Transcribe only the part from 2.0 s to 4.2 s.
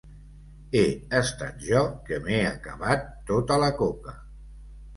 que m'he acabat tota la coca.